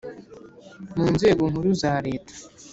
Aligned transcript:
mu 0.95 1.05
Nzego 1.13 1.41
Nkuru 1.51 1.69
za 1.81 1.93
Leta 2.05 2.35